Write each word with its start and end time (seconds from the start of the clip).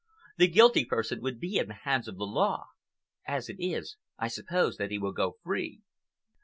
The 0.39 0.47
guilty 0.47 0.83
person 0.83 1.21
would 1.21 1.39
be 1.39 1.57
in 1.59 1.67
the 1.67 1.75
hands 1.75 2.07
of 2.07 2.17
the 2.17 2.25
law. 2.25 2.69
As 3.27 3.49
it 3.49 3.57
is, 3.59 3.97
I 4.17 4.29
suppose 4.29 4.77
that 4.77 4.89
he 4.89 4.97
will 4.97 5.13
go 5.13 5.35
free." 5.43 5.81